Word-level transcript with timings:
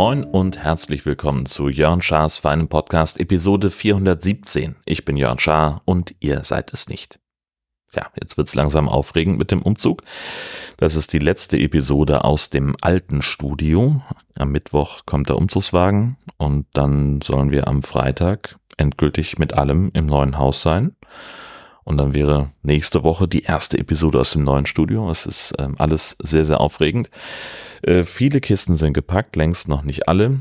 Moin 0.00 0.24
und 0.24 0.56
herzlich 0.56 1.04
willkommen 1.04 1.46
zu 1.46 1.68
Jörn 1.68 2.00
Schars 2.00 2.38
feinem 2.38 2.68
Podcast 2.68 3.20
Episode 3.20 3.70
417. 3.70 4.76
Ich 4.86 5.04
bin 5.04 5.16
Jörn 5.16 5.38
Schaar 5.38 5.82
und 5.84 6.14
ihr 6.20 6.42
seid 6.42 6.72
es 6.72 6.88
nicht. 6.88 7.18
Ja, 7.94 8.06
jetzt 8.20 8.38
wird's 8.38 8.54
langsam 8.54 8.88
aufregend 8.88 9.38
mit 9.38 9.50
dem 9.50 9.62
Umzug. 9.62 10.02
Das 10.76 10.94
ist 10.94 11.12
die 11.12 11.18
letzte 11.18 11.58
Episode 11.58 12.24
aus 12.24 12.50
dem 12.50 12.76
alten 12.80 13.20
Studio. 13.20 14.00
Am 14.38 14.52
Mittwoch 14.52 15.06
kommt 15.06 15.28
der 15.28 15.36
Umzugswagen 15.36 16.16
und 16.38 16.66
dann 16.72 17.20
sollen 17.20 17.50
wir 17.50 17.66
am 17.66 17.82
Freitag 17.82 18.59
endgültig 18.80 19.38
mit 19.38 19.54
allem 19.54 19.90
im 19.94 20.06
neuen 20.06 20.38
Haus 20.38 20.62
sein. 20.62 20.96
Und 21.84 21.98
dann 21.98 22.14
wäre 22.14 22.50
nächste 22.62 23.02
Woche 23.02 23.26
die 23.26 23.42
erste 23.42 23.78
Episode 23.78 24.20
aus 24.20 24.32
dem 24.32 24.44
neuen 24.44 24.66
Studio. 24.66 25.10
Es 25.10 25.26
ist 25.26 25.52
ähm, 25.58 25.74
alles 25.78 26.16
sehr, 26.22 26.44
sehr 26.44 26.60
aufregend. 26.60 27.10
Äh, 27.82 28.04
viele 28.04 28.40
Kisten 28.40 28.76
sind 28.76 28.92
gepackt, 28.92 29.36
längst 29.36 29.68
noch 29.68 29.82
nicht 29.82 30.08
alle. 30.08 30.40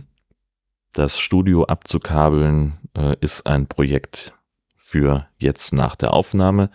Das 0.93 1.19
Studio 1.19 1.65
abzukabeln 1.65 2.73
äh, 2.97 3.15
ist 3.21 3.45
ein 3.45 3.67
Projekt 3.67 4.33
für 4.89 5.27
jetzt 5.37 5.71
nach 5.71 5.95
der 5.95 6.13
Aufnahme. 6.13 6.71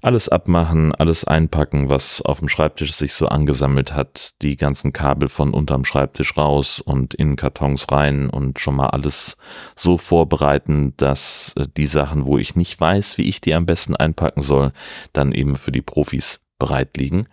Alles 0.00 0.28
abmachen, 0.28 0.94
alles 0.94 1.24
einpacken, 1.24 1.90
was 1.90 2.22
auf 2.22 2.38
dem 2.38 2.48
Schreibtisch 2.48 2.92
sich 2.94 3.12
so 3.12 3.26
angesammelt 3.26 3.92
hat, 3.92 4.40
die 4.42 4.56
ganzen 4.56 4.92
Kabel 4.92 5.28
von 5.28 5.52
unterm 5.52 5.84
Schreibtisch 5.84 6.36
raus 6.36 6.80
und 6.80 7.14
in 7.14 7.34
Kartons 7.34 7.86
rein 7.90 8.30
und 8.30 8.60
schon 8.60 8.76
mal 8.76 8.88
alles 8.88 9.36
so 9.74 9.98
vorbereiten, 9.98 10.94
dass 10.96 11.54
äh, 11.56 11.66
die 11.76 11.86
Sachen, 11.86 12.26
wo 12.26 12.38
ich 12.38 12.54
nicht 12.54 12.80
weiß, 12.80 13.18
wie 13.18 13.28
ich 13.28 13.40
die 13.40 13.54
am 13.54 13.66
besten 13.66 13.96
einpacken 13.96 14.42
soll, 14.42 14.72
dann 15.12 15.32
eben 15.32 15.56
für 15.56 15.72
die 15.72 15.82
Profis 15.82 16.44
bereit 16.58 16.96
liegen. 16.96 17.26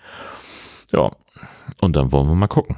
Ja, 0.92 1.12
und 1.82 1.96
dann 1.96 2.12
wollen 2.12 2.28
wir 2.28 2.36
mal 2.36 2.48
gucken. 2.48 2.78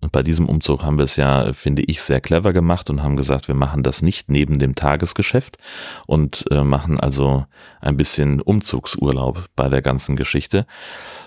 Und 0.00 0.12
bei 0.12 0.22
diesem 0.22 0.48
Umzug 0.48 0.84
haben 0.84 0.96
wir 0.96 1.04
es 1.04 1.16
ja, 1.16 1.52
finde 1.52 1.82
ich, 1.82 2.02
sehr 2.02 2.20
clever 2.20 2.52
gemacht 2.52 2.88
und 2.88 3.02
haben 3.02 3.16
gesagt, 3.16 3.48
wir 3.48 3.56
machen 3.56 3.82
das 3.82 4.00
nicht 4.00 4.30
neben 4.30 4.60
dem 4.60 4.76
Tagesgeschäft 4.76 5.58
und 6.06 6.44
äh, 6.52 6.62
machen 6.62 7.00
also 7.00 7.46
ein 7.80 7.96
bisschen 7.96 8.40
Umzugsurlaub 8.40 9.46
bei 9.56 9.68
der 9.68 9.82
ganzen 9.82 10.14
Geschichte. 10.14 10.66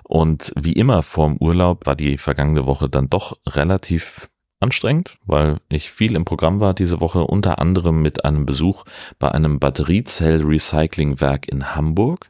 Und 0.03 0.53
wie 0.55 0.73
immer 0.73 1.03
vorm 1.03 1.35
Urlaub 1.37 1.85
war 1.85 1.97
die 1.97 2.17
vergangene 2.17 2.65
Woche 2.65 2.87
dann 2.87 3.09
doch 3.09 3.37
relativ 3.45 4.30
anstrengend, 4.61 5.17
weil 5.25 5.57
ich 5.69 5.91
viel 5.91 6.15
im 6.15 6.25
Programm 6.25 6.59
war 6.59 6.73
diese 6.73 7.01
Woche, 7.01 7.25
unter 7.25 7.59
anderem 7.59 8.01
mit 8.01 8.23
einem 8.25 8.45
Besuch 8.45 8.85
bei 9.19 9.29
einem 9.31 9.59
Batteriezell-Recyclingwerk 9.59 11.47
in 11.47 11.75
Hamburg. 11.75 12.27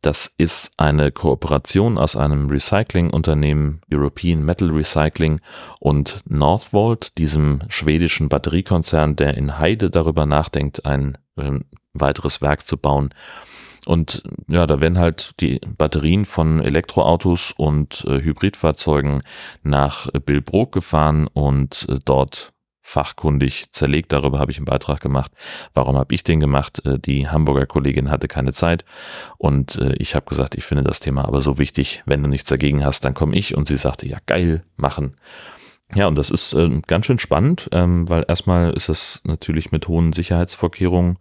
Das 0.00 0.32
ist 0.38 0.70
eine 0.76 1.10
Kooperation 1.10 1.98
aus 1.98 2.14
einem 2.16 2.48
Recyclingunternehmen 2.48 3.80
European 3.92 4.44
Metal 4.44 4.70
Recycling 4.70 5.40
und 5.80 6.22
Northvolt, 6.28 7.18
diesem 7.18 7.60
schwedischen 7.68 8.28
Batteriekonzern, 8.28 9.16
der 9.16 9.36
in 9.36 9.58
Heide 9.58 9.90
darüber 9.90 10.24
nachdenkt, 10.24 10.86
ein 10.86 11.18
äh, 11.36 11.58
weiteres 11.94 12.40
Werk 12.40 12.62
zu 12.62 12.76
bauen. 12.76 13.10
Und 13.88 14.22
ja, 14.48 14.66
da 14.66 14.82
werden 14.82 14.98
halt 14.98 15.40
die 15.40 15.60
Batterien 15.78 16.26
von 16.26 16.60
Elektroautos 16.60 17.54
und 17.56 18.04
äh, 18.06 18.22
Hybridfahrzeugen 18.22 19.22
nach 19.62 20.10
Billbrook 20.26 20.72
gefahren 20.72 21.26
und 21.32 21.86
äh, 21.88 21.94
dort 22.04 22.52
fachkundig 22.82 23.72
zerlegt. 23.72 24.12
Darüber 24.12 24.40
habe 24.40 24.50
ich 24.50 24.58
einen 24.58 24.66
Beitrag 24.66 25.00
gemacht. 25.00 25.32
Warum 25.72 25.96
habe 25.96 26.14
ich 26.14 26.22
den 26.22 26.38
gemacht? 26.38 26.84
Äh, 26.84 26.98
die 26.98 27.28
Hamburger 27.28 27.64
Kollegin 27.64 28.10
hatte 28.10 28.28
keine 28.28 28.52
Zeit 28.52 28.84
und 29.38 29.76
äh, 29.76 29.94
ich 29.94 30.14
habe 30.14 30.26
gesagt, 30.26 30.54
ich 30.56 30.64
finde 30.64 30.84
das 30.84 31.00
Thema 31.00 31.24
aber 31.24 31.40
so 31.40 31.56
wichtig, 31.56 32.02
wenn 32.04 32.22
du 32.22 32.28
nichts 32.28 32.50
dagegen 32.50 32.84
hast, 32.84 33.06
dann 33.06 33.14
komme 33.14 33.36
ich. 33.36 33.56
Und 33.56 33.68
sie 33.68 33.76
sagte, 33.76 34.06
ja 34.06 34.18
geil, 34.26 34.64
machen. 34.76 35.16
Ja, 35.94 36.08
und 36.08 36.18
das 36.18 36.30
ist 36.30 36.52
äh, 36.52 36.82
ganz 36.86 37.06
schön 37.06 37.18
spannend, 37.18 37.70
ähm, 37.72 38.06
weil 38.06 38.26
erstmal 38.28 38.74
ist 38.74 38.90
es 38.90 39.22
natürlich 39.24 39.72
mit 39.72 39.88
hohen 39.88 40.12
Sicherheitsvorkehrungen 40.12 41.18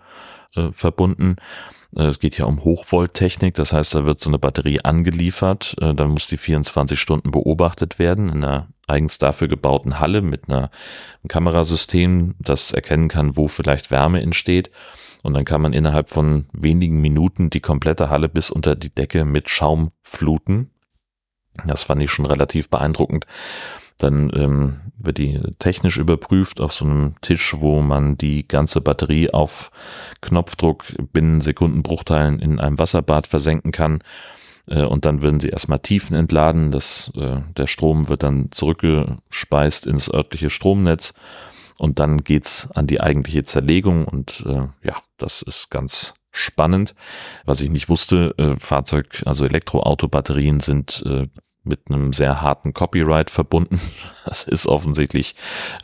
äh, 0.53 0.73
verbunden. 0.73 1.38
Äh, 1.95 2.05
es 2.05 2.19
geht 2.19 2.37
ja 2.37 2.45
um 2.45 2.63
Hochvolttechnik, 2.63 3.55
das 3.55 3.73
heißt, 3.73 3.95
da 3.95 4.05
wird 4.05 4.19
so 4.19 4.29
eine 4.29 4.39
Batterie 4.39 4.81
angeliefert, 4.81 5.75
äh, 5.81 5.93
dann 5.93 6.11
muss 6.11 6.27
die 6.27 6.37
24 6.37 6.99
Stunden 6.99 7.31
beobachtet 7.31 7.99
werden 7.99 8.29
in 8.29 8.43
einer 8.43 8.67
eigens 8.87 9.17
dafür 9.17 9.47
gebauten 9.47 9.99
Halle 9.99 10.21
mit 10.21 10.49
einer, 10.49 10.71
Kamerasystem, 11.27 12.35
das 12.39 12.71
erkennen 12.71 13.09
kann, 13.09 13.35
wo 13.35 13.49
vielleicht 13.49 13.91
Wärme 13.91 14.21
entsteht. 14.21 14.69
Und 15.23 15.33
dann 15.33 15.43
kann 15.43 15.61
man 15.61 15.73
innerhalb 15.73 16.07
von 16.07 16.45
wenigen 16.53 17.01
Minuten 17.01 17.49
die 17.49 17.59
komplette 17.59 18.09
Halle 18.09 18.29
bis 18.29 18.49
unter 18.49 18.75
die 18.75 18.93
Decke 18.93 19.25
mit 19.25 19.49
Schaum 19.49 19.89
fluten. 20.03 20.71
Das 21.65 21.83
fand 21.83 22.01
ich 22.01 22.11
schon 22.11 22.25
relativ 22.25 22.69
beeindruckend. 22.69 23.25
Dann 23.97 24.31
ähm, 24.35 24.81
wird 24.97 25.17
die 25.17 25.39
technisch 25.59 25.97
überprüft 25.97 26.61
auf 26.61 26.73
so 26.73 26.85
einem 26.85 27.15
Tisch, 27.21 27.55
wo 27.59 27.81
man 27.81 28.17
die 28.17 28.47
ganze 28.47 28.81
Batterie 28.81 29.31
auf 29.31 29.71
Knopfdruck 30.21 30.85
binnen 31.13 31.41
Sekundenbruchteilen 31.41 32.39
in 32.39 32.59
einem 32.59 32.79
Wasserbad 32.79 33.27
versenken 33.27 33.71
kann. 33.71 34.03
Äh, 34.69 34.85
und 34.85 35.05
dann 35.05 35.21
würden 35.21 35.39
sie 35.39 35.49
erstmal 35.49 35.79
Tiefen 35.79 36.15
entladen. 36.15 36.71
Das, 36.71 37.11
äh, 37.15 37.41
der 37.55 37.67
Strom 37.67 38.09
wird 38.09 38.23
dann 38.23 38.51
zurückgespeist 38.51 39.87
ins 39.87 40.11
örtliche 40.13 40.49
Stromnetz. 40.49 41.13
Und 41.79 41.99
dann 41.99 42.23
geht's 42.23 42.69
an 42.73 42.87
die 42.87 43.01
eigentliche 43.01 43.43
Zerlegung. 43.43 44.05
Und 44.05 44.43
äh, 44.47 44.67
ja, 44.83 44.97
das 45.17 45.41
ist 45.41 45.69
ganz 45.69 46.15
spannend. 46.31 46.95
Was 47.45 47.61
ich 47.61 47.69
nicht 47.69 47.89
wusste, 47.89 48.33
äh, 48.37 48.55
Fahrzeug, 48.59 49.23
also 49.25 49.45
Elektroautobatterien 49.45 50.59
sind 50.59 51.03
äh, 51.05 51.27
mit 51.67 51.89
einem 51.89 52.13
sehr 52.13 52.41
harten 52.41 52.73
Copyright 52.73 53.29
verbunden. 53.29 53.79
Das 54.25 54.44
ist 54.44 54.67
offensichtlich, 54.67 55.35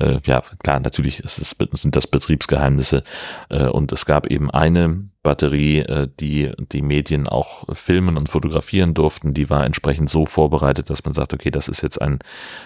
äh, 0.02 0.20
ja 0.26 0.42
klar, 0.42 0.82
natürlich 0.82 1.22
ist 1.22 1.40
es, 1.40 1.56
sind 1.80 1.96
das 1.96 2.08
Betriebsgeheimnisse. 2.08 3.04
Äh, 3.48 3.68
und 3.68 3.94
es 3.94 4.06
gab 4.06 4.28
eben 4.28 4.52
eine 4.52 5.08
Batterie, 5.24 5.80
äh, 5.80 6.10
die 6.20 6.52
die 6.58 6.82
Medien 6.82 7.30
auch 7.30 7.64
filmen 7.74 8.18
und 8.18 8.28
fotografieren 8.28 8.94
durften. 8.94 9.34
Die 9.34 9.50
war 9.50 9.66
entsprechend 9.66 10.10
so 10.10 10.26
vorbereitet, 10.26 10.90
dass 10.90 11.06
man 11.06 11.14
sagt, 11.14 11.34
okay, 11.34 11.52
das 11.52 11.70
ist 11.70 11.82
jetzt 11.82 12.02
ein, 12.02 12.20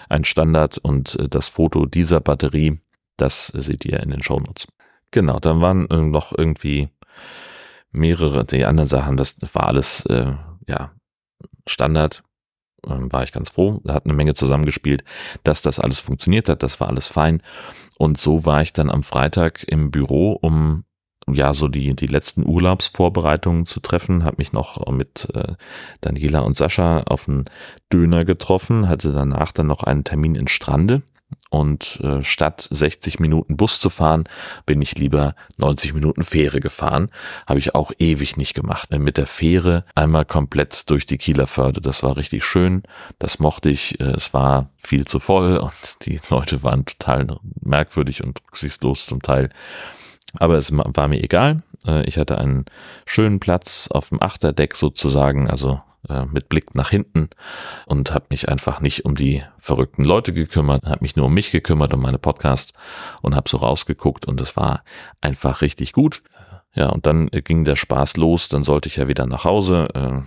ein 0.10 0.24
Standard 0.24 0.80
und 0.80 1.16
äh, 1.20 1.30
das 1.30 1.48
Foto 1.48 1.86
dieser 1.86 2.22
Batterie, 2.22 2.80
das 3.16 3.48
seht 3.48 3.86
ihr 3.86 4.02
in 4.02 4.10
den 4.10 4.24
Shownotes. 4.24 4.68
Genau, 5.12 5.40
dann 5.40 5.62
waren 5.62 5.88
äh, 5.90 5.98
noch 5.98 6.36
irgendwie 6.36 6.90
mehrere, 7.92 8.46
die 8.46 8.66
anderen 8.66 8.90
Sachen, 8.90 9.18
das 9.18 9.36
war 9.54 9.68
alles, 9.68 10.06
äh, 10.08 10.34
ja, 10.68 10.92
Standard 11.68 12.24
ähm, 12.86 13.12
war 13.12 13.24
ich 13.24 13.32
ganz 13.32 13.50
froh. 13.50 13.82
Hat 13.88 14.06
eine 14.06 14.14
Menge 14.14 14.34
zusammengespielt, 14.34 15.04
dass 15.44 15.62
das 15.62 15.80
alles 15.80 16.00
funktioniert 16.00 16.50
hat. 16.50 16.64
Das 16.64 16.80
war 16.80 16.90
alles 16.90 17.08
fein. 17.08 17.42
Und 17.98 18.18
so 18.18 18.46
war 18.46 18.62
ich 18.62 18.74
dann 18.74 18.92
am 18.92 19.04
Freitag 19.04 19.64
im 19.68 19.92
Büro, 19.92 20.34
um 20.34 20.84
ja 21.30 21.54
so 21.54 21.68
die 21.68 21.94
die 21.96 22.08
letzten 22.08 22.46
Urlaubsvorbereitungen 22.46 23.66
zu 23.66 23.80
treffen. 23.80 24.24
Habe 24.24 24.38
mich 24.38 24.54
noch 24.54 24.86
mit 24.92 25.28
äh, 25.34 25.56
Daniela 26.02 26.40
und 26.40 26.58
Sascha 26.58 27.02
auf 27.04 27.28
einen 27.28 27.46
Döner 27.92 28.26
getroffen. 28.26 28.88
Hatte 28.88 29.12
danach 29.12 29.52
dann 29.52 29.68
noch 29.68 29.84
einen 29.84 30.04
Termin 30.04 30.36
in 30.36 30.48
Strande 30.48 31.02
und 31.50 32.00
äh, 32.04 32.24
statt 32.24 32.68
60 32.72 33.20
Minuten 33.20 33.56
Bus 33.56 33.80
zu 33.80 33.90
fahren, 33.90 34.26
bin 34.66 34.82
ich 34.82 34.98
lieber 34.98 35.36
90 35.58 35.94
Minuten 35.94 36.24
Fähre 36.24 36.60
gefahren. 36.60 37.10
Habe 37.46 37.60
ich 37.60 37.74
auch 37.74 37.92
ewig 38.00 38.38
nicht 38.38 38.54
gemacht. 38.54 38.92
Mit 38.92 39.18
der 39.18 39.28
Fähre 39.28 39.86
einmal 39.96 40.26
komplett 40.26 40.90
durch 40.90 41.06
die 41.06 41.18
Kieler 41.18 41.48
Förde. 41.48 41.80
Das 41.80 42.04
war 42.04 42.18
richtig 42.18 42.44
schön. 42.44 42.84
Das 43.20 43.40
mochte 43.40 43.70
ich. 43.70 44.00
Äh, 44.00 44.12
es 44.12 44.34
war 44.34 44.70
viel 44.78 45.06
zu 45.06 45.20
voll 45.20 45.58
und 45.64 46.06
die 46.06 46.20
Leute 46.30 46.64
waren 46.64 46.86
total 46.86 47.28
merkwürdig 47.62 48.24
und 48.24 48.42
rücksichtslos 48.48 49.06
zum 49.06 49.22
Teil. 49.22 49.50
Aber 50.40 50.58
es 50.58 50.72
war 50.74 51.08
mir 51.08 51.24
egal. 51.24 51.64
Äh, 51.86 52.04
ich 52.04 52.18
hatte 52.18 52.38
einen 52.38 52.66
schönen 53.06 53.40
Platz 53.40 53.88
auf 53.90 54.10
dem 54.10 54.22
Achterdeck 54.22 54.76
sozusagen, 54.76 55.50
also 55.50 55.82
äh, 56.10 56.26
mit 56.26 56.50
Blick 56.50 56.76
nach 56.76 56.90
hinten 56.90 57.30
und 57.86 58.14
habe 58.14 58.26
mich 58.30 58.50
einfach 58.50 58.82
nicht 58.82 59.06
um 59.06 59.16
die 59.16 59.44
verrückten 59.58 60.04
Leute 60.04 60.34
gekümmert, 60.34 60.86
habe 60.86 61.00
mich 61.02 61.16
nur 61.16 61.28
um 61.28 61.34
mich 61.34 61.52
gekümmert, 61.52 61.94
um 61.94 62.02
meine 62.02 62.20
Podcast 62.20 62.74
und 63.22 63.36
habe 63.36 63.50
so 63.50 63.58
rausgeguckt 63.58 64.26
und 64.26 64.42
es 64.42 64.56
war 64.56 64.84
einfach 65.22 65.62
richtig 65.62 65.94
gut. 65.94 66.22
Ja, 66.74 66.90
und 66.90 67.08
dann 67.08 67.28
ging 67.30 67.66
der 67.66 67.76
Spaß 67.76 68.18
los, 68.18 68.50
dann 68.50 68.64
sollte 68.64 68.88
ich 68.88 68.98
ja 68.98 69.08
wieder 69.08 69.26
nach 69.26 69.46
Hause. 69.46 69.88
Äh, 69.96 70.22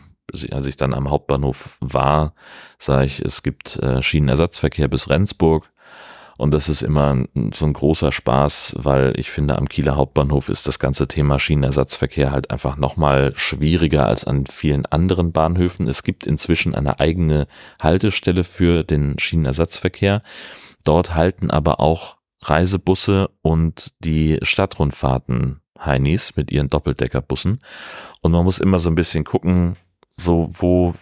als 0.52 0.66
ich 0.66 0.76
dann 0.76 0.94
am 0.94 1.10
Hauptbahnhof 1.10 1.78
war, 1.80 2.34
sah 2.78 3.02
ich, 3.02 3.20
es 3.20 3.42
gibt 3.42 3.76
äh, 3.76 4.02
Schienenersatzverkehr 4.02 4.88
bis 4.88 5.08
Rendsburg. 5.08 5.70
Und 6.40 6.52
das 6.52 6.70
ist 6.70 6.80
immer 6.80 7.26
so 7.52 7.66
ein 7.66 7.74
großer 7.74 8.12
Spaß, 8.12 8.72
weil 8.78 9.12
ich 9.16 9.30
finde, 9.30 9.58
am 9.58 9.68
Kieler 9.68 9.96
Hauptbahnhof 9.96 10.48
ist 10.48 10.66
das 10.66 10.78
ganze 10.78 11.06
Thema 11.06 11.38
Schienenersatzverkehr 11.38 12.30
halt 12.30 12.50
einfach 12.50 12.78
nochmal 12.78 13.32
schwieriger 13.36 14.06
als 14.06 14.24
an 14.24 14.46
vielen 14.46 14.86
anderen 14.86 15.32
Bahnhöfen. 15.32 15.86
Es 15.86 16.02
gibt 16.02 16.26
inzwischen 16.26 16.74
eine 16.74 16.98
eigene 16.98 17.46
Haltestelle 17.78 18.42
für 18.42 18.84
den 18.84 19.18
Schienenersatzverkehr. 19.18 20.22
Dort 20.82 21.14
halten 21.14 21.50
aber 21.50 21.78
auch 21.78 22.16
Reisebusse 22.40 23.28
und 23.42 23.92
die 23.98 24.38
Stadtrundfahrten 24.40 25.60
Heinis 25.78 26.36
mit 26.36 26.50
ihren 26.50 26.70
Doppeldeckerbussen. 26.70 27.58
Und 28.22 28.32
man 28.32 28.44
muss 28.44 28.60
immer 28.60 28.78
so 28.78 28.88
ein 28.88 28.94
bisschen 28.94 29.24
gucken, 29.24 29.76
so 30.16 30.48
wo 30.54 30.94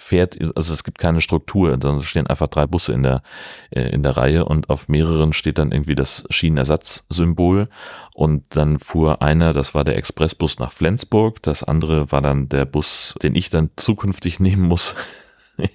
fährt, 0.00 0.38
also 0.56 0.72
es 0.72 0.84
gibt 0.84 0.98
keine 0.98 1.20
Struktur, 1.20 1.76
da 1.76 2.02
stehen 2.02 2.26
einfach 2.26 2.48
drei 2.48 2.66
Busse 2.66 2.92
in 2.92 3.02
der, 3.02 3.22
äh, 3.70 3.88
in 3.90 4.02
der 4.02 4.16
Reihe 4.16 4.44
und 4.44 4.70
auf 4.70 4.88
mehreren 4.88 5.32
steht 5.32 5.58
dann 5.58 5.72
irgendwie 5.72 5.94
das 5.94 6.24
Schienenersatzsymbol 6.30 7.68
und 8.14 8.44
dann 8.50 8.78
fuhr 8.78 9.22
einer, 9.22 9.52
das 9.52 9.74
war 9.74 9.84
der 9.84 9.96
Expressbus 9.96 10.58
nach 10.58 10.72
Flensburg, 10.72 11.42
das 11.42 11.62
andere 11.62 12.10
war 12.12 12.22
dann 12.22 12.48
der 12.48 12.64
Bus, 12.64 13.14
den 13.22 13.34
ich 13.34 13.50
dann 13.50 13.70
zukünftig 13.76 14.40
nehmen 14.40 14.62
muss, 14.62 14.94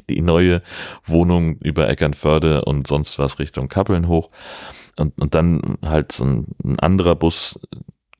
die 0.10 0.22
neue 0.22 0.62
Wohnung 1.04 1.58
über 1.58 1.90
Eckernförde 1.90 2.64
und 2.64 2.88
sonst 2.88 3.20
was 3.20 3.40
Richtung 3.40 3.68
Kappeln 3.68 4.08
hoch. 4.08 4.30
Und, 4.96 5.20
und 5.20 5.34
dann 5.34 5.78
halt 5.84 6.12
so 6.12 6.24
ein, 6.24 6.48
ein 6.64 6.80
anderer 6.80 7.16
Bus, 7.16 7.60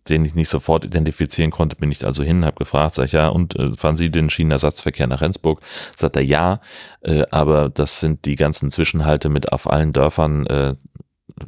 den 0.10 0.26
ich 0.26 0.36
nicht 0.36 0.50
sofort 0.50 0.86
identifizieren 0.86 1.52
konnte, 1.52 1.76
bin 1.76 1.92
ich 1.92 2.06
also 2.06 2.24
hin, 2.24 2.46
habe 2.46 2.58
gefragt, 2.58 2.96
sag 2.96 3.06
ich, 3.06 3.14
ja, 3.14 3.30
und 3.30 3.56
äh, 3.58 3.74
fahren 3.74 3.96
Sie 3.96 4.10
den 4.10 4.30
Schienenersatzverkehr 4.30 5.08
nach 5.08 5.22
Rendsburg? 5.22 5.62
Sagt 5.96 6.16
er, 6.16 6.24
ja, 6.24 6.60
äh, 7.02 7.24
aber 7.32 7.70
das 7.70 8.00
sind 8.00 8.26
die 8.26 8.36
ganzen 8.36 8.72
Zwischenhalte 8.72 9.30
mit 9.30 9.52
auf 9.52 9.70
allen 9.70 9.94
Dörfern, 9.94 10.46
äh, 10.48 10.76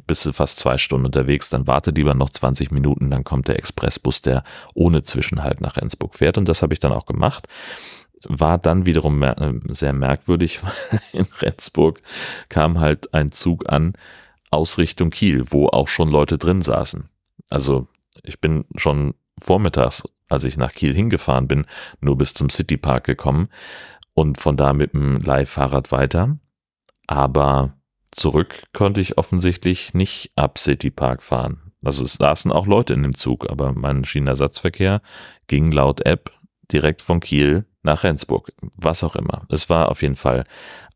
bist 0.08 0.26
du 0.26 0.34
fast 0.34 0.58
zwei 0.58 0.78
Stunden 0.78 1.06
unterwegs, 1.06 1.50
dann 1.50 1.68
warte 1.68 1.92
lieber 1.92 2.14
noch 2.14 2.30
20 2.30 2.72
Minuten, 2.72 3.12
dann 3.12 3.24
kommt 3.24 3.48
der 3.48 3.58
Expressbus, 3.58 4.22
der 4.22 4.44
ohne 4.74 5.04
Zwischenhalt 5.04 5.62
nach 5.62 5.78
Rendsburg 5.78 6.16
fährt 6.16 6.38
und 6.38 6.48
das 6.48 6.62
habe 6.62 6.74
ich 6.74 6.80
dann 6.80 6.94
auch 6.94 7.06
gemacht. 7.06 7.48
War 8.24 8.58
dann 8.58 8.86
wiederum 8.86 9.20
mer 9.20 9.40
äh, 9.40 9.54
sehr 9.70 9.94
merkwürdig, 9.94 10.64
weil 10.64 11.00
in 11.12 11.28
Rendsburg 11.40 12.02
kam 12.50 12.80
halt 12.80 13.14
ein 13.14 13.32
Zug 13.32 13.70
an 13.70 13.94
aus 14.50 14.78
Richtung 14.78 15.10
Kiel, 15.10 15.44
wo 15.50 15.68
auch 15.68 15.90
schon 15.90 16.10
Leute 16.10 16.38
drin 16.38 16.62
saßen. 16.62 17.10
Also 17.50 17.88
ich 18.24 18.40
bin 18.40 18.66
schon 18.76 19.16
vormittags, 19.40 20.04
als 20.30 20.44
ich 20.44 20.58
nach 20.58 20.74
Kiel 20.74 20.94
hingefahren 20.94 21.48
bin, 21.48 21.66
nur 22.00 22.18
bis 22.18 22.34
zum 22.34 22.50
Citypark 22.50 23.04
gekommen 23.04 23.50
und 24.14 24.40
von 24.40 24.58
da 24.58 24.74
mit 24.74 24.94
dem 24.94 25.18
Leihfahrrad 25.18 25.92
weiter. 25.92 26.38
Aber 27.08 27.78
zurück 28.12 28.64
konnte 28.74 29.02
ich 29.02 29.18
offensichtlich 29.18 29.94
nicht 29.94 30.32
ab 30.36 30.58
Citypark 30.58 31.22
fahren. 31.22 31.74
Also 31.84 32.04
es 32.04 32.14
saßen 32.14 32.52
auch 32.52 32.66
Leute 32.66 32.94
in 32.94 33.04
dem 33.04 33.14
Zug, 33.14 33.50
aber 33.50 33.74
mein 33.74 34.06
Schienenersatzverkehr 34.06 35.02
ging 35.48 35.72
laut 35.72 36.06
App 36.06 36.32
direkt 36.72 37.04
von 37.04 37.20
Kiel 37.20 37.66
nach 37.84 38.04
Rendsburg. 38.04 38.52
Was 38.76 39.04
auch 39.04 39.16
immer. 39.16 39.46
Es 39.50 39.70
war 39.70 39.90
auf 39.90 40.02
jeden 40.02 40.16
Fall 40.16 40.46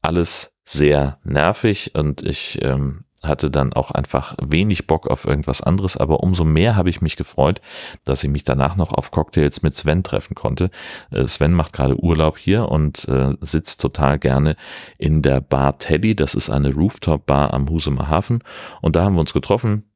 alles 0.01 0.56
sehr 0.63 1.19
nervig 1.24 1.94
und 1.95 2.24
ich 2.24 2.60
ähm, 2.63 3.06
hatte 3.24 3.51
dann 3.51 3.74
auch 3.74 3.92
einfach 3.92 4.36
wenig 4.42 4.88
Bock 4.88 5.07
auf 5.07 5.25
irgendwas 5.25 5.62
anderes, 5.62 5.98
aber 5.98 6.21
umso 6.21 6.45
mehr 6.45 6.75
habe 6.75 6.89
ich 6.89 7.01
mich 7.01 7.18
gefreut, 7.18 7.62
dass 8.06 8.24
ich 8.24 8.30
mich 8.30 8.44
danach 8.44 8.75
noch 8.75 8.94
auf 8.94 9.12
Cocktails 9.12 9.62
mit 9.62 9.75
Sven 9.75 10.04
treffen 10.04 10.36
konnte. 10.36 10.69
Äh, 11.12 11.27
Sven 11.27 11.54
macht 11.54 11.74
gerade 11.74 12.01
Urlaub 12.01 12.38
hier 12.38 12.69
und 12.69 13.07
äh, 13.07 13.33
sitzt 13.42 13.81
total 13.81 14.19
gerne 14.19 14.56
in 14.98 15.21
der 15.21 15.42
Bar 15.42 15.77
Teddy. 15.80 16.16
Das 16.16 16.33
ist 16.33 16.50
eine 16.50 16.74
Rooftop-Bar 16.74 17.54
am 17.54 17.69
Husumer 17.69 18.07
Hafen 18.07 18.44
und 18.81 18.95
da 18.95 19.04
haben 19.04 19.16
wir 19.16 19.22
uns 19.22 19.33
getroffen, 19.33 19.89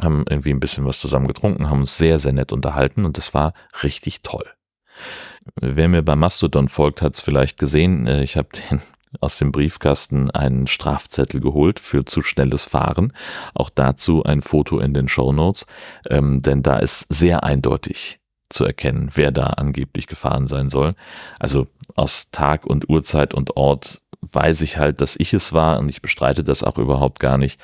haben 0.00 0.24
irgendwie 0.28 0.50
ein 0.50 0.60
bisschen 0.60 0.84
was 0.84 0.98
zusammen 0.98 1.26
getrunken, 1.26 1.70
haben 1.70 1.80
uns 1.80 1.98
sehr, 1.98 2.18
sehr 2.18 2.32
nett 2.32 2.52
unterhalten 2.52 3.04
und 3.04 3.16
es 3.18 3.32
war 3.32 3.54
richtig 3.82 4.22
toll. 4.22 4.44
Wer 5.60 5.88
mir 5.88 6.02
bei 6.02 6.16
Mastodon 6.16 6.68
folgt, 6.68 7.02
hat 7.02 7.14
es 7.14 7.20
vielleicht 7.20 7.58
gesehen. 7.58 8.06
Äh, 8.06 8.22
ich 8.22 8.36
habe 8.36 8.48
den 8.70 8.80
aus 9.18 9.38
dem 9.38 9.50
Briefkasten 9.50 10.30
einen 10.30 10.66
Strafzettel 10.66 11.40
geholt 11.40 11.80
für 11.80 12.04
zu 12.04 12.22
schnelles 12.22 12.64
Fahren. 12.64 13.12
Auch 13.54 13.70
dazu 13.70 14.22
ein 14.22 14.42
Foto 14.42 14.78
in 14.78 14.94
den 14.94 15.08
Show 15.08 15.32
Notes, 15.32 15.66
ähm, 16.08 16.40
denn 16.42 16.62
da 16.62 16.78
ist 16.78 17.06
sehr 17.08 17.42
eindeutig 17.42 18.20
zu 18.50 18.64
erkennen, 18.64 19.10
wer 19.14 19.32
da 19.32 19.46
angeblich 19.46 20.06
gefahren 20.06 20.48
sein 20.48 20.70
soll. 20.70 20.94
Also 21.38 21.66
aus 21.96 22.30
Tag 22.30 22.66
und 22.66 22.88
Uhrzeit 22.88 23.34
und 23.34 23.56
Ort 23.56 24.00
weiß 24.20 24.60
ich 24.60 24.76
halt, 24.76 25.00
dass 25.00 25.16
ich 25.18 25.32
es 25.32 25.52
war 25.52 25.78
und 25.78 25.88
ich 25.88 26.02
bestreite 26.02 26.44
das 26.44 26.62
auch 26.62 26.78
überhaupt 26.78 27.20
gar 27.20 27.38
nicht. 27.38 27.60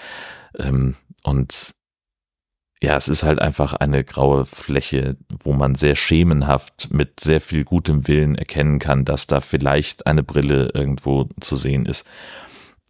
Ähm, 0.59 0.97
und 1.23 1.76
ja, 2.83 2.97
es 2.97 3.09
ist 3.09 3.23
halt 3.23 3.41
einfach 3.41 3.73
eine 3.73 4.05
graue 4.05 4.45
Fläche, 4.45 5.17
wo 5.43 5.55
man 5.55 5.77
sehr 5.77 5.95
schemenhaft 5.95 6.93
mit 6.93 7.21
sehr 7.21 7.41
viel 7.41 7.65
gutem 7.65 8.07
Willen 8.07 8.35
erkennen 8.35 8.79
kann, 8.79 9.05
dass 9.05 9.27
da 9.27 9.41
vielleicht 9.41 10.07
eine 10.07 10.23
Brille 10.23 10.71
irgendwo 10.75 11.29
zu 11.41 11.57
sehen 11.57 11.87
ist. 11.87 12.05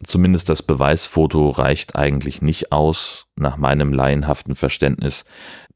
Zumindest 0.02 0.48
das 0.48 0.62
Beweisfoto 0.62 1.50
reicht 1.50 1.96
eigentlich 1.96 2.42
nicht 2.42 2.72
aus, 2.72 3.26
nach 3.36 3.56
meinem 3.56 3.92
laienhaften 3.92 4.54
Verständnis, 4.54 5.24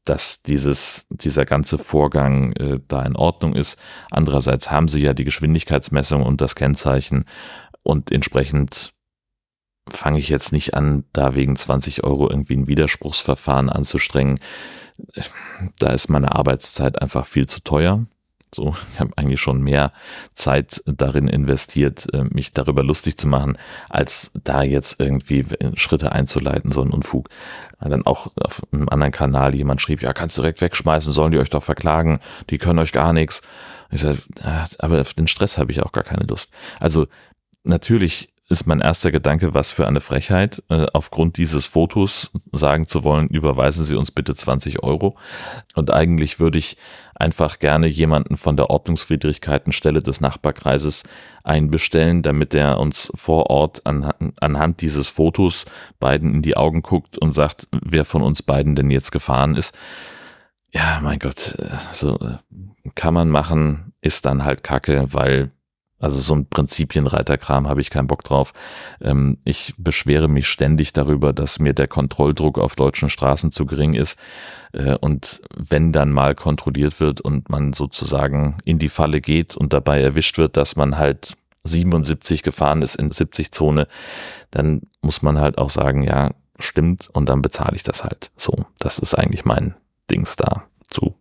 dass 0.05 0.41
dieses, 0.43 1.05
dieser 1.09 1.45
ganze 1.45 1.77
Vorgang 1.77 2.53
äh, 2.53 2.79
da 2.87 3.03
in 3.03 3.15
Ordnung 3.15 3.55
ist. 3.55 3.77
Andererseits 4.09 4.69
haben 4.69 4.87
sie 4.87 5.01
ja 5.01 5.13
die 5.13 5.23
Geschwindigkeitsmessung 5.23 6.23
und 6.23 6.41
das 6.41 6.55
Kennzeichen 6.55 7.23
und 7.83 8.11
entsprechend 8.11 8.93
fange 9.89 10.19
ich 10.19 10.29
jetzt 10.29 10.51
nicht 10.51 10.73
an, 10.73 11.03
da 11.13 11.35
wegen 11.35 11.55
20 11.55 12.03
Euro 12.03 12.29
irgendwie 12.29 12.55
ein 12.55 12.67
Widerspruchsverfahren 12.67 13.69
anzustrengen. 13.69 14.39
Da 15.79 15.91
ist 15.91 16.09
meine 16.09 16.35
Arbeitszeit 16.35 17.01
einfach 17.01 17.25
viel 17.25 17.47
zu 17.47 17.61
teuer. 17.61 18.05
So, 18.53 18.75
ich 18.93 18.99
habe 18.99 19.11
eigentlich 19.15 19.39
schon 19.39 19.61
mehr 19.61 19.93
Zeit 20.33 20.83
darin 20.85 21.27
investiert, 21.29 22.13
äh, 22.13 22.25
mich 22.25 22.51
darüber 22.51 22.83
lustig 22.83 23.17
zu 23.17 23.27
machen, 23.27 23.57
als 23.89 24.31
da 24.43 24.61
jetzt 24.61 24.99
irgendwie 24.99 25.45
Schritte 25.75 26.11
einzuleiten, 26.11 26.73
so 26.73 26.81
ein 26.81 26.91
Unfug. 26.91 27.29
Dann 27.79 28.05
auch 28.05 28.27
auf 28.35 28.61
einem 28.71 28.89
anderen 28.89 29.13
Kanal 29.13 29.55
jemand 29.55 29.81
schrieb, 29.81 30.01
ja, 30.01 30.13
kannst 30.13 30.37
du 30.37 30.41
direkt 30.41 30.61
wegschmeißen, 30.61 31.13
sollen 31.13 31.31
die 31.31 31.39
euch 31.39 31.49
doch 31.49 31.63
verklagen, 31.63 32.19
die 32.49 32.57
können 32.57 32.79
euch 32.79 32.91
gar 32.91 33.13
nichts. 33.13 33.41
Ich 33.89 34.01
sage, 34.01 34.19
aber 34.79 35.01
auf 35.01 35.13
den 35.13 35.27
Stress 35.27 35.57
habe 35.57 35.71
ich 35.71 35.81
auch 35.81 35.93
gar 35.93 36.03
keine 36.03 36.25
Lust. 36.25 36.51
Also 36.79 37.07
natürlich 37.63 38.30
ist 38.51 38.67
mein 38.67 38.81
erster 38.81 39.11
Gedanke, 39.11 39.53
was 39.53 39.71
für 39.71 39.87
eine 39.87 40.01
Frechheit, 40.01 40.61
äh, 40.69 40.85
aufgrund 40.93 41.37
dieses 41.37 41.65
Fotos 41.65 42.31
sagen 42.51 42.85
zu 42.85 43.03
wollen, 43.03 43.29
überweisen 43.29 43.85
Sie 43.85 43.95
uns 43.95 44.11
bitte 44.11 44.35
20 44.35 44.83
Euro. 44.83 45.17
Und 45.73 45.91
eigentlich 45.91 46.39
würde 46.39 46.57
ich 46.57 46.77
einfach 47.15 47.59
gerne 47.59 47.87
jemanden 47.87 48.35
von 48.35 48.57
der 48.57 48.69
Ordnungswidrigkeitenstelle 48.69 50.03
des 50.03 50.19
Nachbarkreises 50.19 51.03
einbestellen, 51.43 52.23
damit 52.23 52.53
er 52.53 52.79
uns 52.79 53.11
vor 53.15 53.49
Ort 53.49 53.85
an, 53.85 54.11
anhand 54.41 54.81
dieses 54.81 55.07
Fotos 55.07 55.65
beiden 55.99 56.33
in 56.35 56.41
die 56.41 56.57
Augen 56.57 56.81
guckt 56.81 57.17
und 57.17 57.33
sagt, 57.33 57.69
wer 57.71 58.03
von 58.03 58.21
uns 58.21 58.43
beiden 58.43 58.75
denn 58.75 58.91
jetzt 58.91 59.11
gefahren 59.11 59.55
ist. 59.55 59.73
Ja, 60.71 60.99
mein 61.01 61.19
Gott, 61.19 61.55
äh, 61.57 61.69
so 61.93 62.19
äh, 62.19 62.37
kann 62.95 63.13
man 63.13 63.29
machen, 63.29 63.93
ist 64.01 64.25
dann 64.25 64.43
halt 64.43 64.63
Kacke, 64.63 65.05
weil 65.11 65.51
also 66.01 66.19
so 66.19 66.35
ein 66.35 66.47
Prinzipienreiterkram 66.47 67.67
habe 67.67 67.81
ich 67.81 67.89
keinen 67.89 68.07
Bock 68.07 68.23
drauf. 68.23 68.53
Ähm, 69.01 69.37
ich 69.43 69.73
beschwere 69.77 70.27
mich 70.27 70.47
ständig 70.47 70.93
darüber, 70.93 71.31
dass 71.31 71.59
mir 71.59 71.73
der 71.73 71.87
Kontrolldruck 71.87 72.57
auf 72.57 72.75
deutschen 72.75 73.09
Straßen 73.09 73.51
zu 73.51 73.65
gering 73.65 73.93
ist. 73.93 74.17
Äh, 74.73 74.95
und 74.95 75.41
wenn 75.55 75.91
dann 75.91 76.11
mal 76.11 76.35
kontrolliert 76.35 76.99
wird 76.99 77.21
und 77.21 77.49
man 77.49 77.73
sozusagen 77.73 78.57
in 78.65 78.79
die 78.79 78.89
Falle 78.89 79.21
geht 79.21 79.55
und 79.55 79.73
dabei 79.73 80.01
erwischt 80.01 80.37
wird, 80.37 80.57
dass 80.57 80.75
man 80.75 80.97
halt 80.97 81.35
77 81.63 82.41
gefahren 82.41 82.81
ist 82.81 82.95
in 82.95 83.11
70 83.11 83.51
Zone, 83.51 83.87
dann 84.49 84.81
muss 85.01 85.21
man 85.21 85.39
halt 85.39 85.59
auch 85.59 85.69
sagen, 85.69 86.01
ja, 86.01 86.31
stimmt, 86.59 87.09
und 87.13 87.29
dann 87.29 87.41
bezahle 87.41 87.75
ich 87.75 87.83
das 87.83 88.03
halt. 88.03 88.31
So, 88.37 88.65
das 88.79 88.97
ist 88.97 89.13
eigentlich 89.13 89.45
mein 89.45 89.75
Dings 90.09 90.35
da 90.35 90.63
zu 90.89 91.15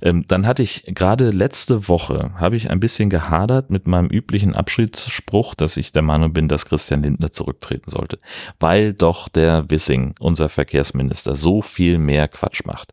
ähm, 0.00 0.24
dann 0.28 0.46
hatte 0.46 0.62
ich 0.62 0.84
gerade 0.86 1.30
letzte 1.30 1.88
Woche, 1.88 2.32
habe 2.36 2.56
ich 2.56 2.70
ein 2.70 2.80
bisschen 2.80 3.10
gehadert 3.10 3.70
mit 3.70 3.86
meinem 3.86 4.08
üblichen 4.08 4.54
Abschiedsspruch, 4.54 5.54
dass 5.54 5.76
ich 5.76 5.92
der 5.92 6.02
Meinung 6.02 6.32
bin, 6.32 6.48
dass 6.48 6.66
Christian 6.66 7.02
Lindner 7.02 7.32
zurücktreten 7.32 7.90
sollte, 7.90 8.18
weil 8.60 8.92
doch 8.92 9.28
der 9.28 9.70
Wissing, 9.70 10.14
unser 10.20 10.48
Verkehrsminister, 10.48 11.34
so 11.34 11.62
viel 11.62 11.98
mehr 11.98 12.28
Quatsch 12.28 12.64
macht. 12.64 12.92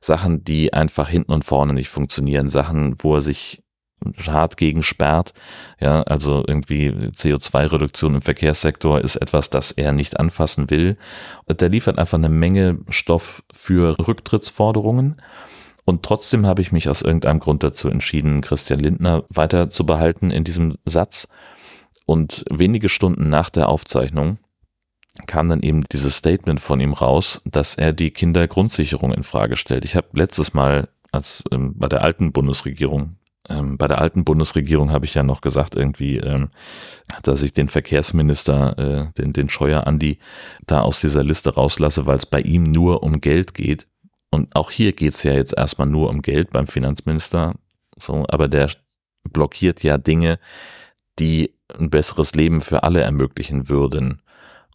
Sachen, 0.00 0.44
die 0.44 0.72
einfach 0.72 1.08
hinten 1.08 1.32
und 1.32 1.44
vorne 1.44 1.74
nicht 1.74 1.88
funktionieren, 1.88 2.48
Sachen, 2.48 2.96
wo 3.00 3.16
er 3.16 3.20
sich 3.20 3.62
hart 4.26 4.56
gegen 4.56 4.82
sperrt. 4.82 5.32
Ja, 5.80 6.02
also 6.02 6.42
irgendwie 6.46 6.90
CO2-Reduktion 6.90 8.14
im 8.14 8.20
Verkehrssektor 8.22 9.00
ist 9.00 9.16
etwas, 9.16 9.50
das 9.50 9.72
er 9.72 9.92
nicht 9.92 10.18
anfassen 10.18 10.70
will. 10.70 10.96
Der 11.48 11.68
liefert 11.68 11.98
einfach 11.98 12.18
eine 12.18 12.28
Menge 12.28 12.78
Stoff 12.88 13.42
für 13.52 13.96
Rücktrittsforderungen. 13.98 15.16
Und 15.90 16.04
trotzdem 16.04 16.46
habe 16.46 16.62
ich 16.62 16.70
mich 16.70 16.88
aus 16.88 17.02
irgendeinem 17.02 17.40
Grund 17.40 17.64
dazu 17.64 17.88
entschieden, 17.88 18.42
Christian 18.42 18.78
Lindner 18.78 19.24
weiter 19.28 19.70
zu 19.70 19.84
behalten 19.84 20.30
in 20.30 20.44
diesem 20.44 20.76
Satz. 20.84 21.26
Und 22.06 22.44
wenige 22.48 22.88
Stunden 22.88 23.28
nach 23.28 23.50
der 23.50 23.68
Aufzeichnung 23.68 24.38
kam 25.26 25.48
dann 25.48 25.62
eben 25.62 25.82
dieses 25.90 26.14
Statement 26.14 26.60
von 26.60 26.78
ihm 26.78 26.92
raus, 26.92 27.42
dass 27.44 27.74
er 27.74 27.92
die 27.92 28.12
Kindergrundsicherung 28.12 29.12
in 29.12 29.24
Frage 29.24 29.56
stellt. 29.56 29.84
Ich 29.84 29.96
habe 29.96 30.06
letztes 30.12 30.54
Mal, 30.54 30.88
als 31.10 31.42
ähm, 31.50 31.74
bei 31.76 31.88
der 31.88 32.04
alten 32.04 32.30
Bundesregierung 32.30 33.16
ähm, 33.48 33.76
bei 33.76 33.88
der 33.88 34.00
alten 34.00 34.22
Bundesregierung 34.22 34.92
habe 34.92 35.06
ich 35.06 35.14
ja 35.14 35.24
noch 35.24 35.40
gesagt, 35.40 35.74
irgendwie, 35.74 36.18
ähm, 36.18 36.50
dass 37.24 37.42
ich 37.42 37.52
den 37.52 37.68
Verkehrsminister, 37.68 38.78
äh, 38.78 39.12
den, 39.20 39.32
den 39.32 39.48
Scheuer 39.48 39.88
Andi, 39.88 40.18
da 40.68 40.82
aus 40.82 41.00
dieser 41.00 41.24
Liste 41.24 41.54
rauslasse, 41.54 42.06
weil 42.06 42.16
es 42.16 42.26
bei 42.26 42.42
ihm 42.42 42.62
nur 42.62 43.02
um 43.02 43.20
Geld 43.20 43.54
geht. 43.54 43.88
Und 44.30 44.54
auch 44.54 44.70
hier 44.70 44.92
geht 44.92 45.14
es 45.14 45.22
ja 45.22 45.32
jetzt 45.32 45.56
erstmal 45.56 45.88
nur 45.88 46.08
um 46.08 46.22
Geld 46.22 46.50
beim 46.50 46.66
Finanzminister. 46.66 47.54
So, 47.96 48.24
aber 48.28 48.48
der 48.48 48.70
blockiert 49.24 49.82
ja 49.82 49.98
Dinge, 49.98 50.38
die 51.18 51.54
ein 51.78 51.90
besseres 51.90 52.34
Leben 52.34 52.60
für 52.60 52.82
alle 52.82 53.00
ermöglichen 53.00 53.68
würden. 53.68 54.22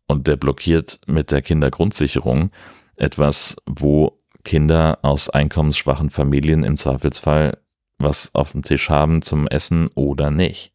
Und 0.07 0.27
der 0.27 0.35
blockiert 0.35 0.99
mit 1.07 1.31
der 1.31 1.41
Kindergrundsicherung 1.41 2.51
etwas, 2.95 3.55
wo 3.65 4.17
Kinder 4.43 4.99
aus 5.01 5.29
einkommensschwachen 5.29 6.09
Familien 6.09 6.63
im 6.63 6.77
Zweifelsfall 6.77 7.57
was 7.97 8.29
auf 8.33 8.51
dem 8.51 8.63
Tisch 8.63 8.89
haben 8.89 9.21
zum 9.21 9.47
Essen 9.47 9.87
oder 9.95 10.31
nicht. 10.31 10.73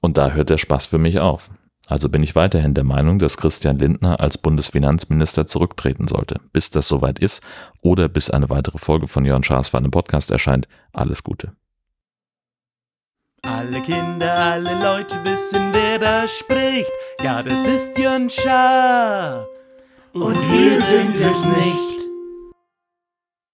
Und 0.00 0.18
da 0.18 0.32
hört 0.32 0.50
der 0.50 0.58
Spaß 0.58 0.86
für 0.86 0.98
mich 0.98 1.18
auf. 1.20 1.50
Also 1.90 2.08
bin 2.08 2.22
ich 2.22 2.36
weiterhin 2.36 2.72
der 2.72 2.84
Meinung, 2.84 3.18
dass 3.18 3.36
Christian 3.36 3.76
Lindner 3.76 4.20
als 4.20 4.38
Bundesfinanzminister 4.38 5.48
zurücktreten 5.48 6.06
sollte. 6.06 6.36
Bis 6.52 6.70
das 6.70 6.86
soweit 6.86 7.18
ist 7.18 7.42
oder 7.82 8.08
bis 8.08 8.30
eine 8.30 8.48
weitere 8.48 8.78
Folge 8.78 9.08
von 9.08 9.24
Jörn 9.24 9.42
Schaas 9.42 9.70
für 9.70 9.78
einen 9.78 9.90
Podcast 9.90 10.30
erscheint. 10.30 10.68
Alles 10.92 11.24
Gute. 11.24 11.52
Alle 13.42 13.82
Kinder, 13.82 14.32
alle 14.32 14.80
Leute 14.80 15.16
wissen, 15.24 15.72
wer 15.72 15.98
da 15.98 16.28
spricht. 16.28 16.92
Ja, 17.24 17.42
das 17.42 17.66
ist 17.66 17.98
Jörn 17.98 18.30
Schaar. 18.30 19.46
Und 20.12 20.36
wir 20.52 20.80
sind 20.82 21.18
es 21.18 21.44
nicht. 21.44 21.89